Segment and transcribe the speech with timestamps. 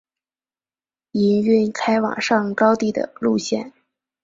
[1.11, 3.71] 营运开往上高地的路线。